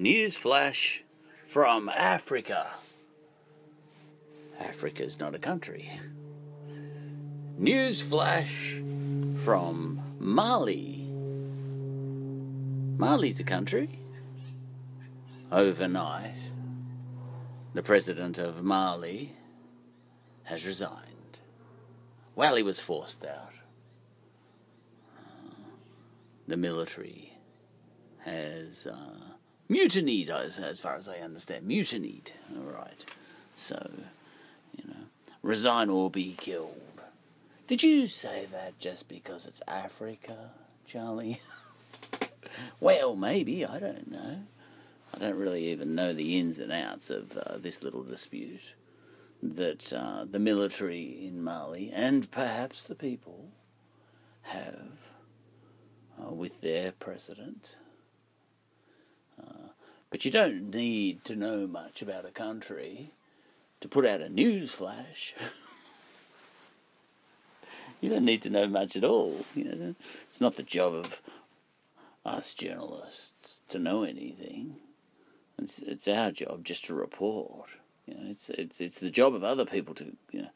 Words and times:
Newsflash 0.00 1.00
from 1.46 1.90
Africa. 1.90 2.70
Africa's 4.58 5.18
not 5.18 5.34
a 5.34 5.38
country. 5.38 5.90
Newsflash 7.60 8.78
from 9.38 10.00
Mali. 10.18 11.06
Mali's 12.96 13.40
a 13.40 13.44
country. 13.44 13.98
Overnight, 15.52 16.32
the 17.74 17.82
president 17.82 18.38
of 18.38 18.62
Mali 18.62 19.32
has 20.44 20.64
resigned. 20.64 21.36
Well, 22.34 22.56
he 22.56 22.62
was 22.62 22.80
forced 22.80 23.26
out. 23.26 23.52
The 26.46 26.56
military 26.56 27.34
has 28.24 28.86
uh, 28.86 29.30
mutinied, 29.70 30.28
as, 30.28 30.58
as 30.58 30.80
far 30.80 30.96
as 30.96 31.08
I 31.08 31.18
understand. 31.18 31.66
Mutinied, 31.66 32.32
all 32.56 32.72
right. 32.72 33.04
So, 33.54 33.90
you 34.76 34.84
know, 34.88 35.04
resign 35.42 35.88
or 35.88 36.10
be 36.10 36.34
killed. 36.38 36.76
Did 37.66 37.82
you 37.82 38.08
say 38.08 38.46
that 38.50 38.78
just 38.80 39.08
because 39.08 39.46
it's 39.46 39.62
Africa, 39.68 40.50
Charlie? 40.86 41.40
well, 42.80 43.14
maybe, 43.14 43.64
I 43.64 43.78
don't 43.78 44.10
know. 44.10 44.40
I 45.14 45.18
don't 45.18 45.36
really 45.36 45.68
even 45.68 45.94
know 45.94 46.12
the 46.12 46.38
ins 46.38 46.58
and 46.58 46.72
outs 46.72 47.10
of 47.10 47.36
uh, 47.36 47.58
this 47.58 47.82
little 47.82 48.02
dispute 48.02 48.74
that 49.42 49.92
uh, 49.92 50.24
the 50.28 50.38
military 50.38 51.26
in 51.26 51.42
Mali 51.42 51.90
and 51.92 52.30
perhaps 52.30 52.86
the 52.86 52.94
people 52.94 53.50
have 54.42 54.90
uh, 56.20 56.32
with 56.32 56.60
their 56.60 56.92
president. 56.92 57.76
But 60.10 60.24
you 60.24 60.30
don't 60.30 60.74
need 60.74 61.24
to 61.24 61.36
know 61.36 61.66
much 61.66 62.02
about 62.02 62.26
a 62.26 62.30
country 62.30 63.12
to 63.80 63.88
put 63.88 64.04
out 64.04 64.20
a 64.20 64.28
news 64.28 64.74
flash. 64.74 65.34
you 68.00 68.10
don't 68.10 68.24
need 68.24 68.42
to 68.42 68.50
know 68.50 68.66
much 68.66 68.96
at 68.96 69.04
all. 69.04 69.44
You 69.54 69.64
know, 69.64 69.94
it's 70.28 70.40
not 70.40 70.56
the 70.56 70.62
job 70.62 70.94
of 70.94 71.22
us 72.24 72.54
journalists 72.54 73.62
to 73.68 73.78
know 73.78 74.02
anything. 74.02 74.76
It's, 75.58 75.80
it's 75.80 76.08
our 76.08 76.32
job 76.32 76.64
just 76.64 76.86
to 76.86 76.94
report. 76.94 77.70
You 78.06 78.14
know, 78.14 78.30
it's 78.30 78.50
it's 78.50 78.80
it's 78.80 78.98
the 78.98 79.10
job 79.10 79.34
of 79.34 79.44
other 79.44 79.64
people 79.64 79.94
to 79.96 80.16
you 80.32 80.42
know, 80.42 80.50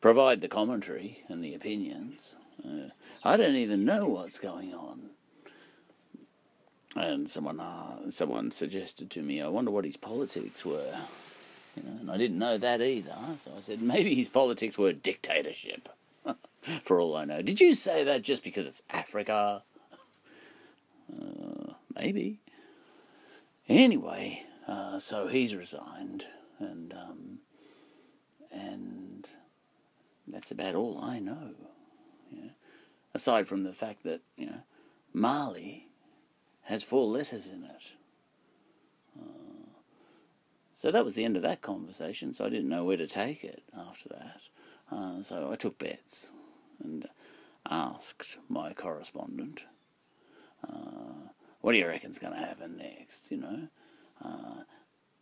provide 0.00 0.40
the 0.40 0.48
commentary 0.48 1.24
and 1.28 1.42
the 1.42 1.54
opinions. 1.54 2.34
Uh, 2.64 2.88
I 3.24 3.36
don't 3.36 3.56
even 3.56 3.84
know 3.84 4.06
what's 4.06 4.38
going 4.38 4.74
on. 4.74 5.07
And 6.96 7.28
someone 7.28 7.60
uh, 7.60 8.10
someone 8.10 8.50
suggested 8.50 9.10
to 9.10 9.22
me, 9.22 9.42
I 9.42 9.48
wonder 9.48 9.70
what 9.70 9.84
his 9.84 9.96
politics 9.96 10.64
were. 10.64 10.98
You 11.76 11.82
know, 11.82 12.00
and 12.00 12.10
I 12.10 12.16
didn't 12.16 12.38
know 12.38 12.58
that 12.58 12.80
either. 12.80 13.14
So 13.36 13.52
I 13.56 13.60
said 13.60 13.82
maybe 13.82 14.14
his 14.14 14.28
politics 14.28 14.78
were 14.78 14.92
dictatorship. 14.92 15.88
For 16.84 17.00
all 17.00 17.16
I 17.16 17.24
know, 17.24 17.42
did 17.42 17.60
you 17.60 17.74
say 17.74 18.04
that 18.04 18.22
just 18.22 18.42
because 18.42 18.66
it's 18.66 18.82
Africa? 18.90 19.62
Uh, 21.12 21.72
maybe. 21.94 22.40
Anyway, 23.68 24.44
uh, 24.66 24.98
so 24.98 25.28
he's 25.28 25.54
resigned, 25.54 26.26
and 26.58 26.92
um, 26.94 27.38
and 28.50 29.28
that's 30.26 30.50
about 30.50 30.74
all 30.74 30.98
I 31.02 31.18
know. 31.18 31.54
Yeah. 32.30 32.50
Aside 33.14 33.46
from 33.46 33.64
the 33.64 33.72
fact 33.72 34.04
that 34.04 34.20
you 34.36 34.46
know 34.46 34.62
Mali 35.12 35.87
has 36.68 36.84
four 36.84 37.06
letters 37.06 37.48
in 37.48 37.64
it. 37.64 37.82
Uh, 39.18 39.70
so 40.74 40.90
that 40.90 41.04
was 41.04 41.14
the 41.14 41.24
end 41.24 41.36
of 41.36 41.42
that 41.42 41.62
conversation. 41.62 42.32
So 42.32 42.44
I 42.44 42.50
didn't 42.50 42.68
know 42.68 42.84
where 42.84 42.96
to 42.96 43.06
take 43.06 43.42
it 43.42 43.62
after 43.76 44.08
that. 44.10 44.40
Uh, 44.90 45.22
so 45.22 45.50
I 45.50 45.56
took 45.56 45.78
bets 45.78 46.30
and 46.82 47.08
asked 47.68 48.38
my 48.48 48.72
correspondent, 48.72 49.64
uh, 50.66 51.30
"What 51.62 51.72
do 51.72 51.78
you 51.78 51.86
reckon's 51.86 52.18
going 52.18 52.34
to 52.34 52.38
happen 52.38 52.76
next?" 52.76 53.30
You 53.30 53.38
know. 53.38 53.68
Uh, 54.22 54.62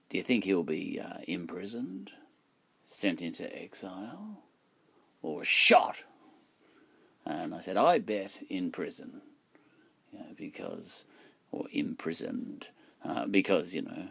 do 0.09 0.19
you 0.19 0.23
think 0.25 0.45
he'll 0.45 0.63
be 0.63 1.01
uh, 1.01 1.19
imprisoned, 1.27 2.13
sent 2.87 3.21
into 3.21 3.45
exile, 3.55 4.43
or 5.23 5.45
shot? 5.45 5.97
And 7.25 7.55
I 7.55 7.61
said, 7.61 7.77
I 7.77 7.99
bet 7.99 8.43
in 8.49 8.71
prison, 8.71 9.21
you 10.13 10.21
know, 10.21 10.27
because, 10.37 11.05
or 11.53 11.67
imprisoned, 11.73 12.69
uh, 13.05 13.27
because, 13.27 13.75
you 13.75 13.83
know, 13.83 14.09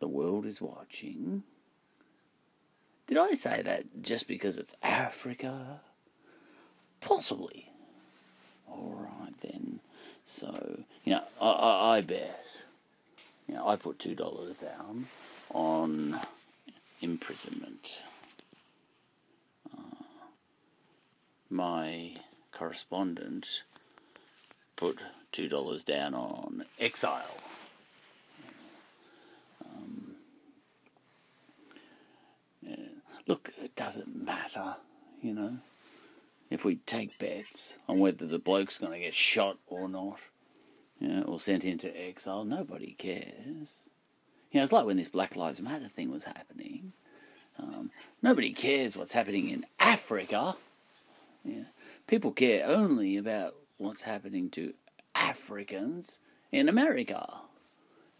the 0.00 0.08
world 0.08 0.46
is 0.46 0.60
watching. 0.60 1.42
Did 3.06 3.18
I 3.18 3.32
say 3.32 3.62
that 3.62 4.02
just 4.02 4.28
because 4.28 4.58
it's 4.58 4.74
Africa? 4.82 5.80
Possibly. 7.00 7.70
All 8.68 9.08
right 9.20 9.34
then. 9.40 9.80
So, 10.24 10.82
you 11.04 11.12
know, 11.12 11.22
I, 11.40 11.50
I, 11.50 11.96
I 11.96 12.00
bet 12.00 12.42
you 13.52 13.54
know, 13.58 13.68
I 13.68 13.76
put 13.76 13.98
two 13.98 14.14
dollars 14.14 14.54
down 14.56 15.06
on 15.52 16.18
imprisonment. 17.00 18.00
Uh, 19.76 20.04
my 21.50 22.14
correspondent 22.52 23.62
put 24.76 24.98
two 25.32 25.48
dollars 25.48 25.84
down 25.84 26.14
on 26.14 26.64
exile. 26.78 27.36
Um, 29.64 30.14
yeah. 32.62 32.76
Look, 33.26 33.52
it 33.62 33.74
doesn't 33.76 34.24
matter, 34.24 34.76
you 35.20 35.32
know, 35.34 35.58
if 36.50 36.64
we 36.64 36.76
take 36.76 37.18
bets 37.18 37.78
on 37.88 37.98
whether 37.98 38.26
the 38.26 38.38
bloke's 38.38 38.78
going 38.78 38.92
to 38.92 38.98
get 38.98 39.14
shot 39.14 39.58
or 39.66 39.88
not 39.88 40.18
or 41.26 41.40
sent 41.40 41.64
into 41.64 41.88
exile. 42.00 42.44
Nobody 42.44 42.94
cares. 42.98 43.90
You 44.50 44.58
know, 44.58 44.62
it's 44.62 44.72
like 44.72 44.84
when 44.84 44.96
this 44.96 45.08
Black 45.08 45.36
Lives 45.36 45.60
Matter 45.60 45.88
thing 45.88 46.10
was 46.10 46.24
happening. 46.24 46.92
Um, 47.58 47.90
nobody 48.22 48.52
cares 48.52 48.96
what's 48.96 49.12
happening 49.12 49.50
in 49.50 49.66
Africa. 49.78 50.56
Yeah. 51.44 51.64
People 52.06 52.32
care 52.32 52.66
only 52.66 53.16
about 53.16 53.54
what's 53.78 54.02
happening 54.02 54.50
to 54.50 54.74
Africans 55.14 56.20
in 56.50 56.68
America 56.68 57.40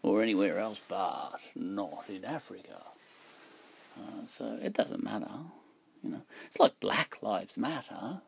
or 0.01 0.21
anywhere 0.21 0.59
else 0.59 0.81
but 0.87 1.39
not 1.55 2.05
in 2.09 2.25
Africa. 2.25 2.81
Uh, 3.97 4.25
so 4.25 4.57
it 4.61 4.73
doesn't 4.73 5.03
matter. 5.03 5.29
You 6.03 6.11
know, 6.11 6.21
it's 6.45 6.59
like 6.59 6.79
Black 6.79 7.17
Lives 7.21 7.57
Matter, 7.57 8.21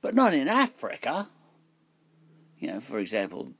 but 0.00 0.14
not 0.14 0.34
in 0.34 0.46
Africa. 0.48 1.28
You 2.58 2.68
know, 2.68 2.80
for 2.80 2.98
example, 2.98 3.52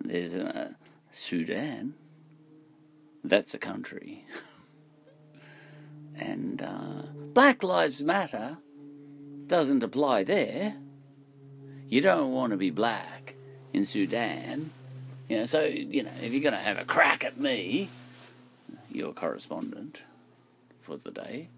there's 0.00 0.34
uh, 0.34 0.72
Sudan. 1.10 1.94
That's 3.22 3.54
a 3.54 3.58
country. 3.58 4.24
and 6.16 6.62
uh, 6.62 7.02
Black 7.34 7.62
Lives 7.62 8.02
Matter 8.02 8.58
doesn't 9.46 9.84
apply 9.84 10.24
there. 10.24 10.76
You 11.90 12.00
don't 12.00 12.30
want 12.30 12.52
to 12.52 12.56
be 12.56 12.70
black 12.70 13.34
in 13.72 13.84
Sudan. 13.84 14.70
You 15.28 15.38
know, 15.38 15.44
so, 15.44 15.64
you 15.64 16.04
know, 16.04 16.12
if 16.22 16.32
you're 16.32 16.40
going 16.40 16.54
to 16.54 16.60
have 16.60 16.78
a 16.78 16.84
crack 16.84 17.24
at 17.24 17.38
me, 17.38 17.88
your 18.92 19.12
correspondent 19.12 20.04
for 20.80 20.96
the 20.96 21.10
day, 21.10 21.48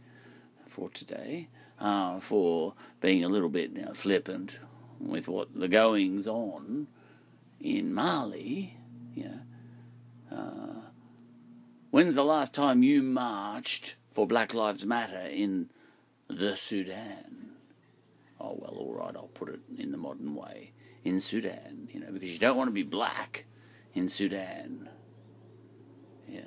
for 0.66 0.88
today, 0.88 1.48
uh, 1.78 2.18
for 2.20 2.72
being 3.02 3.22
a 3.22 3.28
little 3.28 3.50
bit 3.50 3.72
you 3.72 3.82
know, 3.82 3.92
flippant 3.92 4.58
with 4.98 5.28
what 5.28 5.54
the 5.54 5.68
goings 5.68 6.26
on 6.26 6.86
in 7.60 7.92
Mali, 7.92 8.78
yeah. 9.14 9.40
Uh, 10.34 10.80
when's 11.90 12.14
the 12.14 12.24
last 12.24 12.54
time 12.54 12.82
you 12.82 13.02
marched 13.02 13.96
for 14.10 14.26
Black 14.26 14.54
Lives 14.54 14.86
Matter 14.86 15.26
in 15.30 15.68
the 16.28 16.56
Sudan? 16.56 17.41
Oh 18.42 18.56
well, 18.58 18.74
all 18.76 18.94
right, 18.94 19.14
I'll 19.14 19.28
put 19.28 19.48
it 19.48 19.60
in 19.78 19.92
the 19.92 19.98
modern 19.98 20.34
way. 20.34 20.72
In 21.04 21.20
Sudan, 21.20 21.88
you 21.92 22.00
know, 22.00 22.10
because 22.12 22.32
you 22.32 22.38
don't 22.38 22.56
want 22.56 22.68
to 22.68 22.72
be 22.72 22.82
black 22.82 23.44
in 23.94 24.08
Sudan. 24.08 24.88
Yeah, 26.28 26.40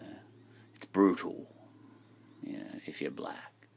it's 0.75 0.85
brutal. 0.85 1.47
Yeah, 2.43 2.79
if 2.85 3.01
you're 3.01 3.11
black 3.11 3.67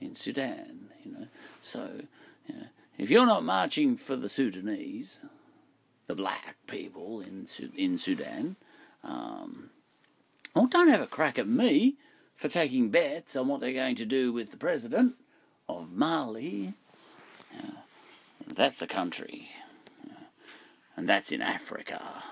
in 0.00 0.14
Sudan, 0.14 0.88
you 1.04 1.12
know. 1.12 1.26
So, 1.60 2.02
yeah, 2.46 2.66
if 2.96 3.10
you're 3.10 3.26
not 3.26 3.44
marching 3.44 3.96
for 3.96 4.16
the 4.16 4.28
Sudanese, 4.28 5.20
the 6.06 6.14
black 6.14 6.56
people 6.66 7.20
in 7.20 7.46
in 7.76 7.98
Sudan, 7.98 8.56
um, 9.04 9.70
well, 10.54 10.66
don't 10.66 10.88
have 10.88 11.02
a 11.02 11.06
crack 11.06 11.38
at 11.38 11.48
me 11.48 11.96
for 12.34 12.48
taking 12.48 12.90
bets 12.90 13.36
on 13.36 13.48
what 13.48 13.60
they're 13.60 13.72
going 13.72 13.96
to 13.96 14.06
do 14.06 14.32
with 14.32 14.52
the 14.52 14.56
president 14.56 15.16
of 15.68 15.92
Mali. 15.92 16.74
That's 18.54 18.82
a 18.82 18.86
country, 18.86 19.50
and 20.96 21.08
that's 21.08 21.30
in 21.30 21.42
Africa. 21.42 22.24